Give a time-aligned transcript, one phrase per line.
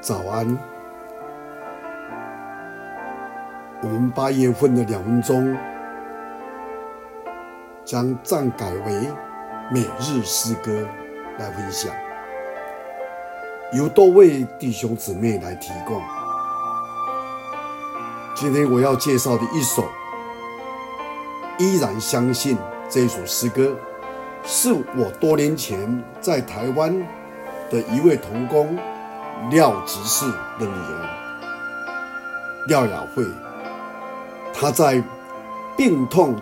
[0.00, 0.58] 早安。
[3.82, 5.56] 我们八月份的两分钟
[7.84, 9.08] 将暂改为
[9.70, 10.86] 每日诗歌
[11.38, 11.92] 来分享，
[13.72, 16.00] 由多位弟兄姊妹来提供。
[18.34, 19.82] 今天我要介绍的一首
[21.58, 22.56] 《依然相信》
[22.88, 23.76] 这首诗歌，
[24.44, 27.04] 是我多年前在台湾
[27.72, 28.78] 的一位同工
[29.50, 30.26] 廖执事
[30.60, 31.08] 的女儿
[32.68, 33.24] 廖雅慧，
[34.52, 35.02] 她在
[35.76, 36.36] 病痛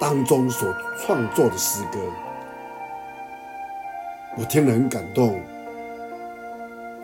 [0.00, 1.98] 当中所创作的诗歌，
[4.36, 5.38] 我听了很感动。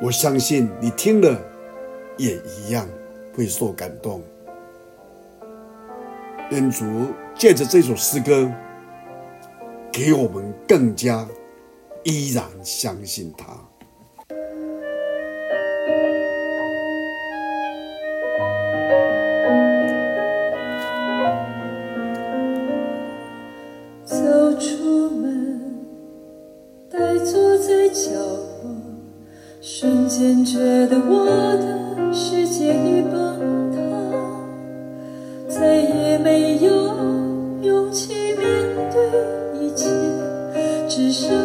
[0.01, 1.39] 我相信你听了
[2.17, 2.89] 也一样
[3.37, 4.21] 会受感动。
[6.51, 6.85] 愿主
[7.35, 8.51] 借着这首诗歌，
[9.93, 11.25] 给我们更加
[12.05, 13.47] 依然相信他。
[24.05, 24.17] 走
[24.59, 25.87] 出门，
[26.91, 28.75] 呆坐在角落，
[29.61, 31.25] 瞬间觉得我
[31.57, 33.79] 的世界已崩塌，
[35.49, 36.72] 再也没有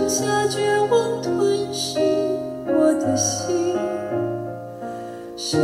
[0.10, 2.00] 剩下绝望吞噬
[2.66, 3.18] 我的
[5.36, 5.58] 心，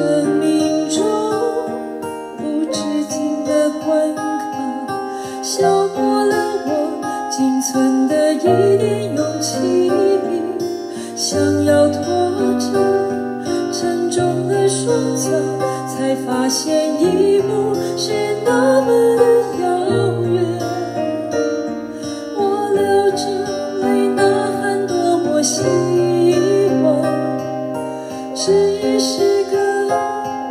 [28.46, 29.88] 只是个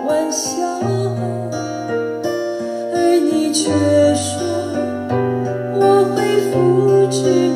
[0.06, 0.80] 玩笑
[2.94, 3.70] 而你却
[4.14, 4.40] 说
[5.74, 7.51] 我会复制。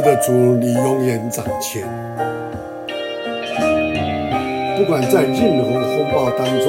[0.00, 1.82] 的，主，你永远掌权。
[4.76, 6.66] 不管在任何风暴当中，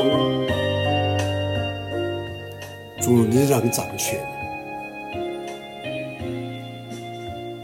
[3.02, 4.20] 主，你仍掌权。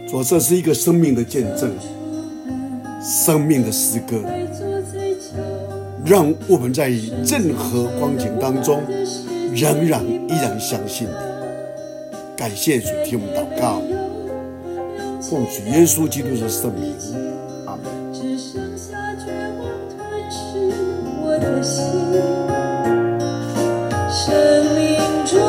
[0.08, 1.72] 主，这是一个生命的见证，
[3.02, 4.18] 生命的诗歌，
[6.06, 8.82] 让我们在任何光景当中，
[9.54, 11.14] 仍然依然相信你。
[12.36, 13.82] 感谢主，听我们祷告。
[15.32, 16.94] 奉主耶稣基督的圣名，
[17.66, 17.86] 阿门。
[18.12, 19.98] 只剩下绝望吞
[20.30, 20.76] 噬
[21.24, 21.80] 我的心，
[24.12, 24.36] 生
[24.76, 25.40] 命中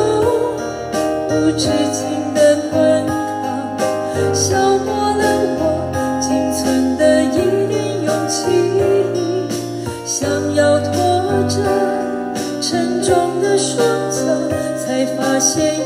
[1.27, 2.39] 无止境的
[2.71, 3.13] 关卡，
[4.33, 5.21] 消磨了
[5.59, 5.61] 我
[6.21, 8.39] 仅存的一点勇气。
[10.05, 10.93] 想要拖
[11.49, 11.59] 着
[12.61, 14.23] 沉重的双脚，
[14.77, 15.83] 才发现。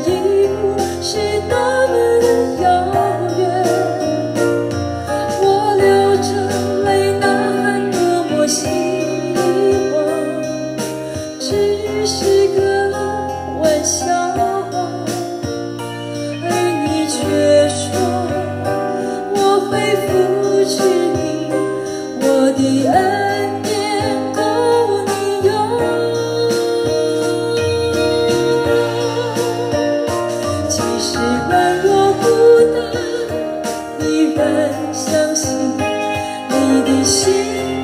[37.07, 37.76] 心。